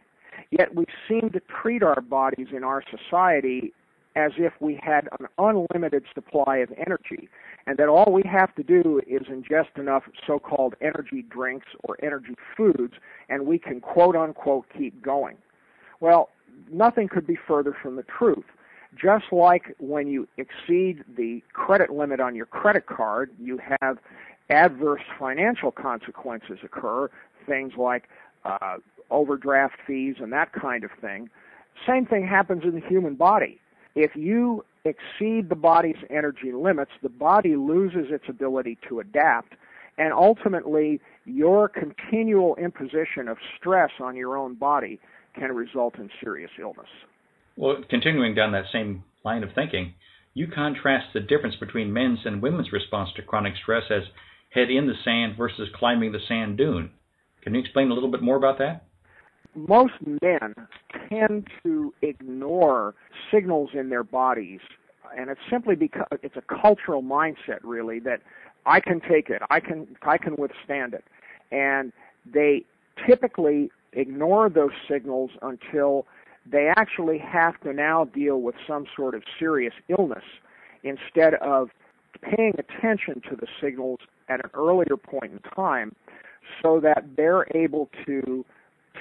Yet 0.52 0.76
we 0.76 0.86
seem 1.08 1.32
to 1.32 1.42
treat 1.62 1.82
our 1.82 2.02
bodies 2.02 2.48
in 2.56 2.64
our 2.64 2.84
society 2.90 3.74
as 4.16 4.32
if 4.38 4.54
we 4.60 4.80
had 4.82 5.08
an 5.20 5.28
unlimited 5.38 6.04
supply 6.14 6.58
of 6.58 6.72
energy, 6.86 7.30
and 7.68 7.78
that 7.78 7.88
all 7.88 8.12
we 8.12 8.24
have 8.24 8.54
to 8.56 8.64
do 8.64 9.00
is 9.08 9.24
ingest 9.28 9.78
enough 9.78 10.04
so 10.26 10.40
called 10.40 10.76
energy 10.82 11.24
drinks 11.30 11.68
or 11.84 11.98
energy 12.04 12.36
foods, 12.56 12.94
and 13.30 13.46
we 13.46 13.60
can 13.60 13.80
quote 13.80 14.16
unquote 14.16 14.66
keep 14.76 15.02
going. 15.04 15.38
Well, 16.00 16.30
nothing 16.72 17.08
could 17.08 17.28
be 17.28 17.38
further 17.48 17.76
from 17.80 17.96
the 17.96 18.04
truth. 18.04 18.46
Just 19.00 19.26
like 19.32 19.76
when 19.80 20.08
you 20.08 20.28
exceed 20.38 21.04
the 21.16 21.44
credit 21.54 21.92
limit 21.92 22.20
on 22.20 22.36
your 22.36 22.46
credit 22.48 22.88
card, 22.88 23.32
you 23.40 23.60
have 23.82 23.98
adverse 24.50 25.02
financial 25.20 25.72
consequences 25.72 26.60
occur, 26.64 27.10
things 27.46 27.74
like 27.78 28.10
uh, 28.46 28.78
overdraft 29.12 29.76
fees 29.86 30.16
and 30.20 30.32
that 30.34 30.52
kind 30.54 30.84
of 30.84 30.92
thing. 31.02 31.30
Same 31.86 32.06
thing 32.06 32.26
happens 32.26 32.64
in 32.64 32.74
the 32.74 32.88
human 32.88 33.16
body. 33.16 33.60
If 33.96 34.16
you 34.16 34.64
exceed 34.86 35.50
the 35.50 35.56
body's 35.56 35.98
energy 36.10 36.52
limits, 36.52 36.92
the 37.04 37.10
body 37.10 37.56
loses 37.56 38.08
its 38.10 38.26
ability 38.28 38.78
to 38.88 39.00
adapt, 39.00 39.54
and 39.98 40.14
ultimately, 40.14 41.02
your 41.26 41.68
continual 41.68 42.56
imposition 42.56 43.28
of 43.28 43.38
stress 43.58 43.92
on 44.00 44.16
your 44.16 44.38
own 44.38 44.54
body 44.54 45.00
can 45.34 45.52
result 45.52 45.96
in 45.96 46.10
serious 46.24 46.52
illness. 46.60 46.90
Well, 47.58 47.78
continuing 47.90 48.36
down 48.36 48.52
that 48.52 48.66
same 48.72 49.04
line 49.26 49.44
of 49.44 49.50
thinking, 49.54 49.96
you 50.36 50.48
contrast 50.48 51.08
the 51.14 51.20
difference 51.20 51.56
between 51.56 51.92
men's 51.92 52.20
and 52.24 52.42
women's 52.42 52.72
response 52.72 53.10
to 53.16 53.24
chronic 53.24 53.56
stress 53.62 53.86
as 53.90 54.04
head 54.52 54.70
in 54.70 54.86
the 54.86 54.94
sand 55.04 55.36
versus 55.36 55.68
climbing 55.74 56.12
the 56.12 56.20
sand 56.28 56.58
dune. 56.58 56.92
Can 57.42 57.56
you 57.56 57.60
explain 57.60 57.90
a 57.90 57.94
little 57.96 58.12
bit 58.12 58.22
more 58.22 58.36
about 58.36 58.60
that? 58.60 58.84
Most 59.56 59.94
men 60.22 60.54
tend 61.10 61.48
to 61.64 61.92
ignore 62.04 62.94
signals 63.34 63.72
in 63.74 63.90
their 63.90 64.04
bodies, 64.04 64.60
and 65.18 65.32
it's 65.32 65.42
simply 65.50 65.76
because 65.76 66.06
it's 66.22 66.36
a 66.36 66.62
cultural 66.62 67.02
mindset, 67.02 67.60
really, 67.64 68.00
that 68.02 68.22
I 68.68 68.80
can 68.80 69.02
take 69.02 69.32
it, 69.32 69.42
I 69.50 69.60
can, 69.60 69.88
I 70.04 70.20
can 70.20 70.36
withstand 70.38 70.94
it, 70.94 71.06
and 71.52 71.92
they 72.32 72.66
typically 73.08 73.72
ignore 73.94 74.50
those 74.50 74.72
signals 74.88 75.32
until 75.42 76.06
they 76.50 76.72
actually 76.76 77.18
have 77.18 77.60
to 77.62 77.74
now 77.74 78.06
deal 78.06 78.42
with 78.42 78.56
some 78.68 78.86
sort 78.96 79.16
of 79.16 79.24
serious 79.40 79.74
illness 79.90 80.24
instead 80.84 81.36
of 81.36 81.70
paying 82.22 82.54
attention 82.58 83.22
to 83.30 83.36
the 83.36 83.48
signals 83.62 84.00
at 84.30 84.44
an 84.44 84.50
earlier 84.54 84.98
point 84.98 85.32
in 85.32 85.40
time 85.56 85.96
so 86.62 86.80
that 86.80 87.04
they're 87.16 87.46
able 87.56 87.90
to 88.06 88.46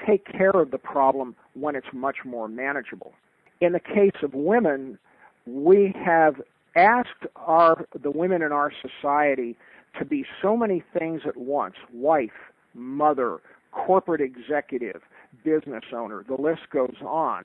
take 0.07 0.27
care 0.27 0.51
of 0.51 0.71
the 0.71 0.79
problem 0.79 1.35
when 1.55 1.75
it's 1.75 1.87
much 1.93 2.17
more 2.25 2.49
manageable. 2.49 3.13
In 3.61 3.73
the 3.73 3.81
case 3.81 4.23
of 4.23 4.35
women, 4.35 4.99
we 5.47 5.95
have 6.05 6.41
asked 6.75 7.27
our 7.37 7.87
the 8.03 8.11
women 8.11 8.43
in 8.43 8.53
our 8.53 8.71
society 8.83 9.57
to 9.99 10.05
be 10.05 10.27
so 10.43 10.57
many 10.57 10.83
things 10.99 11.23
at 11.27 11.37
once 11.37 11.77
wife, 11.93 12.53
mother, 12.75 13.39
corporate 13.73 14.21
executive, 14.21 15.01
business 15.45 15.85
owner. 15.93 16.25
The 16.27 16.41
list 16.41 16.71
goes 16.73 16.97
on. 17.03 17.45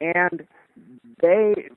And 0.00 0.46
they, 1.20 1.68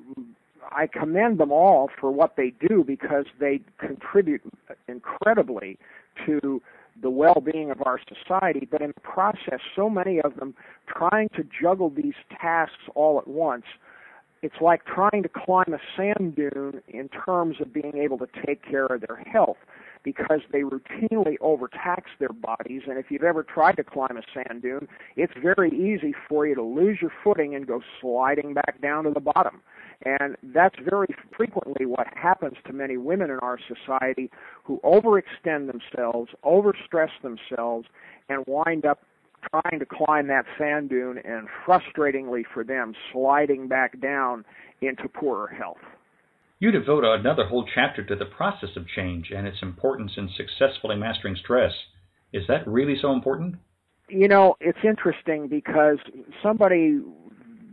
I 0.71 0.87
commend 0.87 1.39
them 1.39 1.51
all 1.51 1.89
for 1.99 2.11
what 2.11 2.35
they 2.35 2.53
do 2.67 2.83
because 2.85 3.25
they 3.39 3.61
contribute 3.77 4.41
incredibly 4.87 5.77
to 6.25 6.61
the 7.01 7.09
well-being 7.09 7.71
of 7.71 7.81
our 7.85 7.99
society, 7.99 8.67
but 8.69 8.81
in 8.81 8.93
the 8.95 9.01
process, 9.01 9.59
so 9.75 9.89
many 9.89 10.21
of 10.21 10.37
them 10.37 10.55
trying 10.87 11.29
to 11.29 11.43
juggle 11.43 11.89
these 11.89 12.13
tasks 12.41 12.83
all 12.95 13.19
at 13.19 13.27
once, 13.27 13.65
it's 14.41 14.55
like 14.61 14.85
trying 14.85 15.23
to 15.23 15.29
climb 15.29 15.73
a 15.73 15.79
sand 15.97 16.35
dune 16.35 16.81
in 16.87 17.09
terms 17.09 17.57
of 17.61 17.73
being 17.73 17.97
able 17.97 18.17
to 18.19 18.27
take 18.45 18.63
care 18.63 18.85
of 18.85 19.01
their 19.01 19.23
health 19.31 19.57
because 20.03 20.41
they 20.51 20.61
routinely 20.61 21.35
overtax 21.41 22.11
their 22.19 22.29
bodies. 22.29 22.83
And 22.87 22.97
if 22.99 23.07
you've 23.09 23.23
ever 23.23 23.43
tried 23.43 23.75
to 23.77 23.83
climb 23.83 24.17
a 24.17 24.21
sand 24.33 24.61
dune, 24.61 24.87
it's 25.15 25.33
very 25.41 25.71
easy 25.71 26.13
for 26.29 26.45
you 26.45 26.53
to 26.55 26.61
lose 26.61 26.99
your 27.01 27.11
footing 27.23 27.55
and 27.55 27.65
go 27.65 27.81
sliding 27.99 28.53
back 28.53 28.79
down 28.81 29.05
to 29.05 29.11
the 29.11 29.19
bottom. 29.19 29.61
And 30.03 30.35
that's 30.43 30.75
very 30.87 31.07
frequently 31.35 31.85
what 31.85 32.07
happens 32.15 32.57
to 32.67 32.73
many 32.73 32.97
women 32.97 33.31
in 33.31 33.39
our 33.39 33.57
society 33.67 34.29
who 34.63 34.79
overextend 34.83 35.71
themselves, 35.71 36.31
overstress 36.43 37.09
themselves, 37.23 37.87
and 38.29 38.43
wind 38.47 38.85
up 38.85 38.99
trying 39.51 39.79
to 39.79 39.85
climb 39.85 40.27
that 40.27 40.45
sand 40.57 40.89
dune 40.89 41.19
and 41.23 41.47
frustratingly 41.65 42.43
for 42.53 42.63
them 42.63 42.93
sliding 43.11 43.67
back 43.67 43.99
down 43.99 44.45
into 44.81 45.07
poorer 45.07 45.47
health. 45.47 45.77
You 46.59 46.71
devote 46.71 47.03
another 47.03 47.45
whole 47.45 47.67
chapter 47.73 48.03
to 48.03 48.15
the 48.15 48.25
process 48.25 48.69
of 48.75 48.87
change 48.87 49.31
and 49.35 49.45
its 49.45 49.57
importance 49.61 50.13
in 50.17 50.29
successfully 50.35 50.95
mastering 50.95 51.35
stress. 51.35 51.73
Is 52.33 52.43
that 52.47 52.67
really 52.67 52.97
so 53.01 53.11
important? 53.11 53.55
You 54.07 54.27
know, 54.27 54.55
it's 54.59 54.79
interesting 54.83 55.47
because 55.47 55.97
somebody 56.41 57.01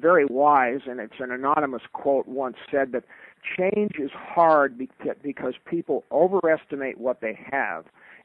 very 0.01 0.25
wise, 0.25 0.81
and 0.87 0.99
it's 0.99 1.21
an 1.21 1.31
anonymous 1.31 1.83
quote, 1.93 2.27
once 2.27 2.57
said 2.71 2.91
that 2.93 3.05
change 3.57 3.93
is 3.99 4.11
hard 4.15 4.77
because 5.23 5.55
people 5.65 6.05
overestimate 6.11 6.99
what 6.99 7.21
they 7.21 7.39
have 7.51 7.85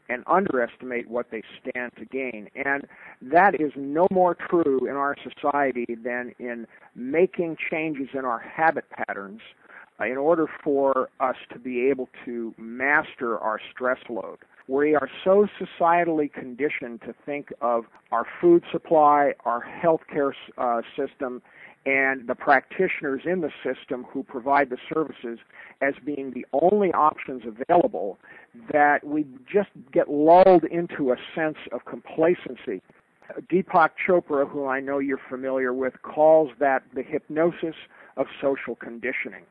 and 0.09 0.23
underestimate 0.27 1.09
what 1.09 1.31
they 1.31 1.43
stand 1.61 1.91
to 1.97 2.05
gain. 2.05 2.49
And 2.55 2.85
that 3.21 3.59
is 3.59 3.71
no 3.75 4.07
more 4.11 4.35
true 4.35 4.87
in 4.87 4.95
our 4.95 5.15
society 5.23 5.85
than 6.03 6.33
in 6.39 6.67
making 6.95 7.57
changes 7.69 8.09
in 8.13 8.25
our 8.25 8.39
habit 8.39 8.85
patterns 8.89 9.41
uh, 9.99 10.05
in 10.05 10.17
order 10.17 10.47
for 10.63 11.09
us 11.19 11.35
to 11.51 11.59
be 11.59 11.89
able 11.89 12.09
to 12.25 12.53
master 12.57 13.37
our 13.39 13.59
stress 13.71 13.99
load. 14.09 14.37
We 14.67 14.95
are 14.95 15.09
so 15.23 15.47
societally 15.59 16.31
conditioned 16.31 17.01
to 17.01 17.15
think 17.25 17.53
of 17.61 17.85
our 18.11 18.25
food 18.41 18.63
supply, 18.71 19.31
our 19.45 19.63
healthcare 19.63 20.33
uh, 20.57 20.81
system, 20.97 21.41
and 21.87 22.27
the 22.27 22.35
practitioners 22.35 23.21
in 23.23 23.39
the 23.39 23.51
system 23.63 24.05
who 24.11 24.21
provide 24.21 24.69
the 24.69 24.77
services 24.93 25.39
as 25.81 25.93
being 26.05 26.31
the 26.31 26.45
only 26.51 26.91
options 26.91 27.43
available 27.47 28.19
that 28.73 29.05
we 29.05 29.25
just 29.51 29.69
get 29.93 30.09
lulled 30.09 30.65
into 30.65 31.13
a 31.13 31.15
sense 31.33 31.57
of 31.71 31.85
complacency. 31.85 32.81
Deepak 33.49 33.91
Chopra, 34.05 34.49
who 34.49 34.65
I 34.67 34.81
know 34.81 34.99
you're 34.99 35.21
familiar 35.29 35.73
with, 35.73 35.93
calls 36.01 36.49
that 36.59 36.83
the 36.93 37.03
hypnosis 37.03 37.75
of 38.17 38.25
social 38.41 38.75
conditioning. 38.75 39.43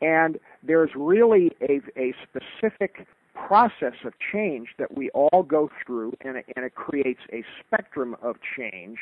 And 0.00 0.38
there's 0.62 0.90
really 0.94 1.50
a, 1.62 1.80
a 1.96 2.14
specific 2.22 3.08
process 3.34 3.94
of 4.04 4.12
change 4.32 4.68
that 4.78 4.96
we 4.96 5.10
all 5.10 5.42
go 5.42 5.70
through, 5.84 6.12
and 6.20 6.38
it, 6.38 6.46
and 6.56 6.64
it 6.64 6.74
creates 6.74 7.20
a 7.32 7.44
spectrum 7.60 8.16
of 8.22 8.36
change 8.56 8.98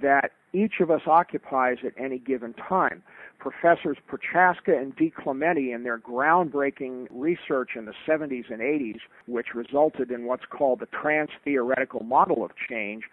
that 0.00 0.32
each 0.52 0.74
of 0.80 0.90
us 0.90 1.02
occupies 1.06 1.78
at 1.84 1.92
any 1.98 2.18
given 2.18 2.54
time. 2.54 3.02
Professors 3.38 3.98
Prochaska 4.06 4.76
and 4.76 4.96
DiClemente, 4.96 5.74
in 5.74 5.82
their 5.82 5.98
groundbreaking 5.98 7.08
research 7.10 7.70
in 7.76 7.84
the 7.84 7.94
70s 8.06 8.50
and 8.50 8.60
80s, 8.60 9.00
which 9.26 9.48
resulted 9.54 10.10
in 10.10 10.24
what's 10.24 10.46
called 10.46 10.80
the 10.80 10.86
trans 10.86 11.30
theoretical 11.44 12.02
model 12.02 12.44
of 12.44 12.52
change, 12.68 13.04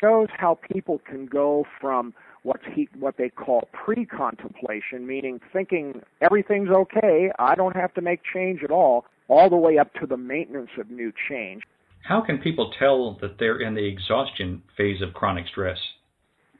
shows 0.00 0.28
how 0.36 0.58
people 0.72 1.00
can 1.04 1.26
go 1.26 1.66
from 1.80 2.14
what 2.42 2.60
he 2.74 2.88
what 2.98 3.16
they 3.16 3.28
call 3.30 3.68
pre-contemplation, 3.72 5.06
meaning 5.06 5.40
thinking 5.52 6.02
everything's 6.20 6.68
okay, 6.68 7.30
I 7.38 7.54
don't 7.54 7.76
have 7.76 7.92
to 7.94 8.02
make 8.02 8.20
change 8.22 8.62
at 8.62 8.70
all, 8.70 9.06
all 9.28 9.48
the 9.48 9.56
way 9.56 9.78
up 9.78 9.92
to 9.94 10.06
the 10.06 10.16
maintenance 10.16 10.70
of 10.78 10.90
new 10.90 11.12
change. 11.28 11.62
How 12.02 12.20
can 12.20 12.38
people 12.38 12.72
tell 12.78 13.16
that 13.22 13.38
they're 13.38 13.60
in 13.60 13.74
the 13.74 13.86
exhaustion 13.86 14.62
phase 14.76 15.00
of 15.00 15.14
chronic 15.14 15.46
stress? 15.48 15.78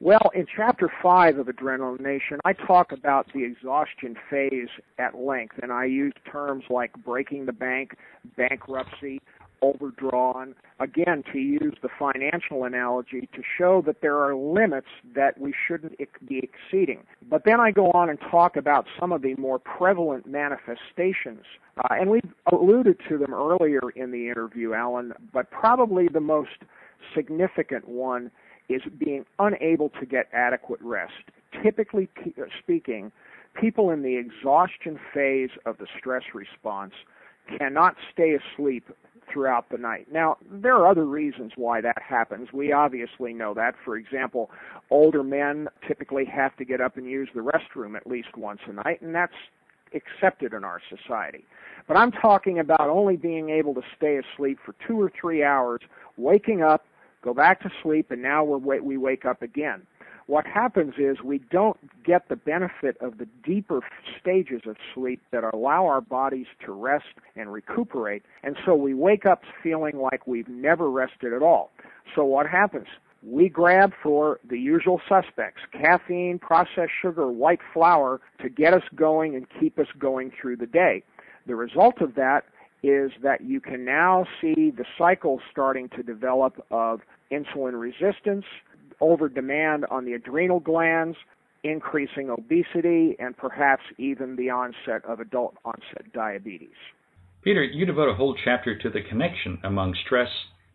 Well, 0.00 0.30
in 0.34 0.46
chapter 0.54 0.90
5 1.02 1.38
of 1.38 1.46
Adrenaline 1.46 2.00
Nation, 2.00 2.40
I 2.44 2.52
talk 2.52 2.92
about 2.92 3.26
the 3.32 3.44
exhaustion 3.44 4.16
phase 4.28 4.68
at 4.98 5.14
length, 5.14 5.54
and 5.62 5.72
I 5.72 5.84
use 5.84 6.12
terms 6.30 6.64
like 6.68 6.92
breaking 7.04 7.46
the 7.46 7.52
bank, 7.52 7.96
bankruptcy, 8.36 9.20
overdrawn, 9.64 10.54
again, 10.80 11.24
to 11.32 11.38
use 11.38 11.74
the 11.82 11.88
financial 11.98 12.64
analogy 12.64 13.28
to 13.34 13.42
show 13.58 13.82
that 13.86 14.00
there 14.02 14.18
are 14.18 14.34
limits 14.34 14.88
that 15.14 15.38
we 15.38 15.54
shouldn't 15.66 15.96
be 16.26 16.38
exceeding. 16.38 17.04
But 17.28 17.44
then 17.44 17.60
I 17.60 17.70
go 17.70 17.90
on 17.92 18.10
and 18.10 18.18
talk 18.30 18.56
about 18.56 18.86
some 18.98 19.12
of 19.12 19.22
the 19.22 19.34
more 19.36 19.58
prevalent 19.58 20.26
manifestations. 20.26 21.44
Uh, 21.78 21.94
and 21.94 22.10
we've 22.10 22.32
alluded 22.52 23.00
to 23.08 23.18
them 23.18 23.32
earlier 23.32 23.90
in 23.96 24.10
the 24.10 24.28
interview, 24.28 24.74
Alan, 24.74 25.12
but 25.32 25.50
probably 25.50 26.08
the 26.08 26.20
most 26.20 26.58
significant 27.14 27.88
one 27.88 28.30
is 28.68 28.82
being 28.98 29.24
unable 29.38 29.90
to 30.00 30.06
get 30.06 30.28
adequate 30.32 30.80
rest. 30.82 31.12
Typically 31.62 32.08
speaking, 32.58 33.12
people 33.54 33.90
in 33.90 34.02
the 34.02 34.16
exhaustion 34.16 34.98
phase 35.12 35.50
of 35.66 35.78
the 35.78 35.86
stress 35.98 36.22
response 36.34 36.92
cannot 37.58 37.96
stay 38.12 38.34
asleep 38.34 38.88
throughout 39.32 39.68
the 39.70 39.78
night. 39.78 40.06
Now, 40.12 40.36
there 40.50 40.74
are 40.74 40.86
other 40.86 41.04
reasons 41.04 41.52
why 41.56 41.80
that 41.80 42.00
happens. 42.00 42.52
We 42.52 42.72
obviously 42.72 43.32
know 43.32 43.54
that. 43.54 43.74
For 43.84 43.96
example, 43.96 44.50
older 44.90 45.22
men 45.22 45.68
typically 45.86 46.24
have 46.26 46.56
to 46.56 46.64
get 46.64 46.80
up 46.80 46.96
and 46.96 47.06
use 47.06 47.28
the 47.34 47.40
restroom 47.40 47.96
at 47.96 48.06
least 48.06 48.36
once 48.36 48.60
a 48.66 48.72
night, 48.72 49.00
and 49.02 49.14
that's 49.14 49.34
accepted 49.94 50.52
in 50.52 50.64
our 50.64 50.80
society. 50.88 51.44
But 51.86 51.96
I'm 51.96 52.10
talking 52.10 52.58
about 52.58 52.88
only 52.88 53.16
being 53.16 53.50
able 53.50 53.74
to 53.74 53.82
stay 53.96 54.18
asleep 54.18 54.58
for 54.64 54.74
two 54.86 55.00
or 55.00 55.12
three 55.20 55.44
hours, 55.44 55.80
waking 56.16 56.62
up, 56.62 56.86
go 57.22 57.34
back 57.34 57.60
to 57.62 57.70
sleep, 57.82 58.10
and 58.10 58.22
now 58.22 58.44
we're, 58.44 58.80
we 58.80 58.96
wake 58.96 59.24
up 59.24 59.42
again 59.42 59.86
what 60.26 60.46
happens 60.46 60.94
is 60.98 61.22
we 61.22 61.38
don't 61.50 61.78
get 62.02 62.28
the 62.28 62.36
benefit 62.36 62.96
of 63.00 63.18
the 63.18 63.28
deeper 63.44 63.80
stages 64.20 64.62
of 64.66 64.76
sleep 64.94 65.20
that 65.32 65.44
allow 65.52 65.86
our 65.86 66.00
bodies 66.00 66.46
to 66.64 66.72
rest 66.72 67.04
and 67.36 67.52
recuperate. 67.52 68.22
And 68.42 68.56
so 68.64 68.74
we 68.74 68.94
wake 68.94 69.26
up 69.26 69.42
feeling 69.62 69.98
like 69.98 70.26
we've 70.26 70.48
never 70.48 70.90
rested 70.90 71.32
at 71.34 71.42
all. 71.42 71.70
So 72.14 72.24
what 72.24 72.46
happens? 72.46 72.86
We 73.22 73.48
grab 73.48 73.92
for 74.02 74.38
the 74.48 74.58
usual 74.58 75.00
suspects 75.08 75.62
caffeine, 75.72 76.38
processed 76.38 76.92
sugar, 77.00 77.30
white 77.30 77.60
flour 77.72 78.20
to 78.42 78.48
get 78.48 78.74
us 78.74 78.82
going 78.94 79.34
and 79.34 79.46
keep 79.60 79.78
us 79.78 79.86
going 79.98 80.30
through 80.40 80.56
the 80.56 80.66
day. 80.66 81.02
The 81.46 81.54
result 81.54 82.00
of 82.00 82.14
that 82.14 82.44
is 82.82 83.12
that 83.22 83.40
you 83.42 83.60
can 83.60 83.84
now 83.84 84.26
see 84.40 84.70
the 84.70 84.84
cycle 84.98 85.40
starting 85.50 85.88
to 85.90 86.02
develop 86.02 86.64
of 86.70 87.00
insulin 87.32 87.80
resistance, 87.80 88.44
over 89.00 89.28
demand 89.28 89.84
on 89.90 90.04
the 90.04 90.12
adrenal 90.12 90.60
glands, 90.60 91.16
increasing 91.62 92.30
obesity, 92.30 93.16
and 93.18 93.36
perhaps 93.36 93.82
even 93.98 94.36
the 94.36 94.50
onset 94.50 95.04
of 95.08 95.20
adult 95.20 95.56
onset 95.64 96.12
diabetes. 96.12 96.76
Peter, 97.42 97.62
you 97.62 97.84
devote 97.84 98.08
a 98.08 98.14
whole 98.14 98.36
chapter 98.44 98.76
to 98.78 98.88
the 98.88 99.02
connection 99.08 99.58
among 99.64 99.94
stress, 100.06 100.30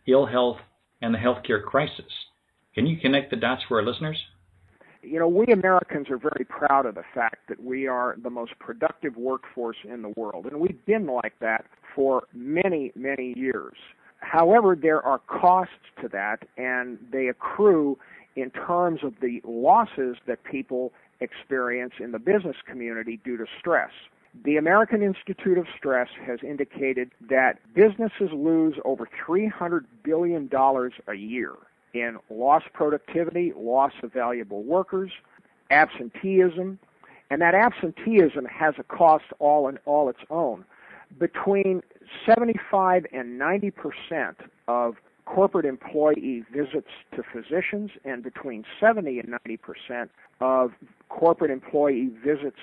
ill 0.08 0.26
health, 0.26 0.58
and 1.02 1.14
the 1.14 1.18
healthcare 1.18 1.64
crisis. 1.64 2.12
Can 2.76 2.86
you 2.86 2.98
connect 2.98 3.32
the 3.32 3.38
dots 3.38 3.64
for 3.68 3.80
our 3.80 3.86
listeners? 3.86 4.18
You 5.02 5.20
know, 5.20 5.28
we 5.28 5.46
Americans 5.54 6.08
are 6.10 6.18
very 6.18 6.46
proud 6.48 6.86
of 6.86 6.96
the 6.96 7.04
fact 7.14 7.48
that 7.48 7.64
we 7.64 7.88
are 7.88 8.18
the 8.22 8.30
most 8.30 8.52
productive 8.60 9.16
workforce 9.16 9.78
in 9.84 10.02
the 10.02 10.14
world, 10.18 10.46
and 10.46 10.60
we've 10.60 10.86
been 10.86 11.08
like 11.08 11.34
that 11.40 11.66
for 11.96 12.24
many, 12.34 12.92
many 12.96 13.34
years. 13.36 13.76
However, 14.20 14.76
there 14.76 15.02
are 15.02 15.20
costs 15.20 15.74
to 16.02 16.08
that, 16.10 16.48
and 16.58 16.98
they 17.12 17.28
accrue 17.28 17.98
in 18.36 18.52
terms 18.52 19.04
of 19.04 19.14
the 19.22 19.42
losses 19.44 20.18
that 20.28 20.44
people 20.44 20.94
experience 21.20 21.94
in 22.00 22.12
the 22.12 22.20
business 22.20 22.56
community 22.66 23.20
due 23.24 23.38
to 23.38 23.46
stress. 23.60 23.92
The 24.46 24.58
American 24.58 25.02
Institute 25.02 25.58
of 25.58 25.66
Stress 25.76 26.10
has 26.26 26.40
indicated 26.44 27.12
that 27.30 27.58
businesses 27.74 28.30
lose 28.32 28.76
over 28.86 29.08
$300 29.28 29.86
billion 30.04 30.50
a 31.08 31.14
year 31.14 31.54
in 31.94 32.18
lost 32.30 32.68
productivity, 32.74 33.52
loss 33.58 33.94
of 34.04 34.14
valuable 34.14 34.64
workers, 34.64 35.12
absenteeism, 35.72 36.78
and 37.32 37.42
that 37.42 37.56
absenteeism 37.56 38.46
has 38.46 38.76
a 38.78 38.84
cost 38.84 39.26
all 39.40 39.68
in 39.68 39.80
all 39.86 40.10
its 40.10 40.20
own. 40.30 40.64
Between 41.18 41.82
75 42.26 43.06
and 43.12 43.38
90 43.38 43.72
percent 43.72 44.38
of 44.68 44.96
corporate 45.26 45.66
employee 45.66 46.44
visits 46.52 46.90
to 47.16 47.24
physicians, 47.24 47.92
and 48.04 48.24
between 48.24 48.64
70 48.80 49.20
and 49.20 49.30
90 49.30 49.58
percent 49.58 50.12
of 50.42 50.72
corporate 51.10 51.52
employee 51.52 52.10
visits 52.24 52.58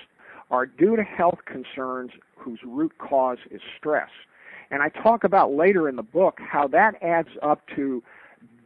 are 0.49 0.65
due 0.65 0.95
to 0.95 1.03
health 1.03 1.39
concerns 1.45 2.11
whose 2.35 2.59
root 2.65 2.93
cause 2.97 3.37
is 3.51 3.61
stress. 3.77 4.09
And 4.71 4.81
I 4.81 4.89
talk 4.89 5.23
about 5.23 5.53
later 5.53 5.87
in 5.87 5.95
the 5.95 6.03
book 6.03 6.39
how 6.39 6.67
that 6.69 7.01
adds 7.01 7.29
up 7.41 7.61
to 7.75 8.03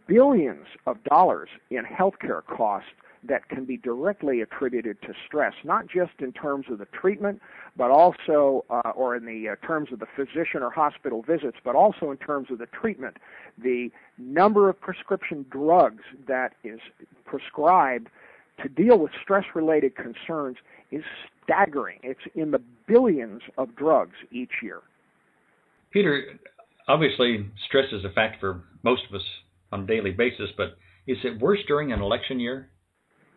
billions 0.08 0.68
of 0.86 1.04
dollars 1.04 1.50
in 1.70 1.86
healthcare 1.86 2.44
costs 2.46 2.90
that 3.28 3.48
can 3.50 3.66
be 3.66 3.78
directly 3.78 4.42
attributed 4.42 5.02
to 5.04 5.14
stress, 5.28 5.54
not 5.64 5.88
just 5.88 6.14
in 6.20 6.32
terms 6.32 6.66
of 6.72 6.80
the 6.80 6.86
treatment, 6.86 7.40
but 7.78 7.92
also, 7.92 8.66
uh, 8.70 8.92
or 8.96 9.16
in 9.16 9.26
the 9.26 9.50
uh, 9.50 9.68
terms 9.68 9.90
of 9.92 10.00
the 10.00 10.08
physician 10.16 10.62
or 10.62 10.72
hospital 10.72 11.22
visits, 11.22 11.58
but 11.64 11.76
also 11.76 12.12
in 12.12 12.18
terms 12.18 12.48
of 12.52 12.58
the 12.58 12.66
treatment. 12.68 13.18
The 13.62 13.90
number 14.18 14.70
of 14.70 14.80
prescription 14.80 15.46
drugs 15.52 16.04
that 16.28 16.54
is 16.64 16.80
prescribed 17.26 18.08
to 18.62 18.70
deal 18.70 18.98
with 18.98 19.12
stress 19.22 19.46
related 19.56 19.96
concerns 19.96 20.58
is 20.92 21.04
staggering. 21.44 22.00
It's 22.04 22.20
in 22.36 22.52
the 22.52 22.62
billions 22.88 23.42
of 23.58 23.76
drugs 23.76 24.16
each 24.32 24.52
year. 24.62 24.82
Peter, 25.92 26.24
obviously, 26.88 27.46
stress 27.68 27.92
is 27.92 28.04
a 28.06 28.14
fact 28.14 28.40
for 28.40 28.64
most 28.84 29.04
of 29.10 29.16
us 29.16 29.26
on 29.72 29.82
a 29.82 29.86
daily 29.86 30.12
basis, 30.12 30.50
but 30.58 30.78
is 31.08 31.18
it 31.24 31.40
worse 31.40 31.60
during 31.68 31.92
an 31.92 32.02
election 32.02 32.40
year? 32.40 32.70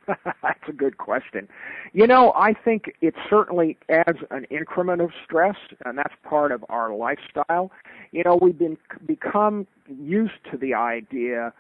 That's 0.43 0.69
a 0.69 0.73
good 0.73 0.99
question. 0.99 1.49
You 1.93 2.07
know, 2.07 2.33
I 2.37 2.53
think 2.53 2.95
it 3.01 3.15
certainly 3.29 3.77
adds 3.89 4.19
an 4.31 4.45
increment 4.51 5.01
of 5.01 5.11
stress, 5.25 5.57
and 5.85 5.99
that's 5.99 6.15
part 6.23 6.53
of 6.53 6.65
our 6.69 6.95
lifestyle. 6.95 7.71
You 8.13 8.25
know, 8.25 8.39
we've 8.41 8.59
been 8.59 8.77
become 9.07 9.67
used 9.87 10.33
to 10.51 10.57
the 10.57 10.75
idea 10.75 11.53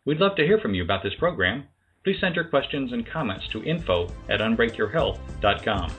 We'd 0.05 0.17
love 0.17 0.35
to 0.35 0.45
hear 0.45 0.59
from 0.59 0.73
you 0.73 0.83
about 0.83 1.03
this 1.03 1.13
program. 1.17 1.67
Please 2.03 2.19
send 2.19 2.35
your 2.35 2.45
questions 2.45 2.93
and 2.93 3.05
comments 3.05 3.47
to 3.49 3.63
info 3.63 4.07
at 4.27 4.39
unbreakyourhealth.com. 4.39 5.91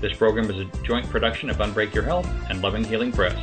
This 0.00 0.16
program 0.16 0.50
is 0.50 0.58
a 0.58 0.82
joint 0.82 1.08
production 1.10 1.50
of 1.50 1.58
Unbreak 1.58 1.92
Your 1.92 2.04
Health 2.04 2.28
and 2.48 2.62
Loving 2.62 2.84
Healing 2.84 3.12
Press. 3.12 3.36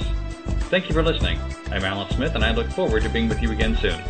Thank 0.70 0.90
you 0.90 0.94
for 0.94 1.04
listening. 1.04 1.40
I'm 1.68 1.84
Alan 1.84 2.10
Smith, 2.12 2.34
and 2.34 2.44
I 2.44 2.52
look 2.52 2.68
forward 2.72 3.04
to 3.04 3.10
being 3.10 3.30
with 3.30 3.44
you 3.44 3.52
again 3.52 3.78
soon. 3.78 4.02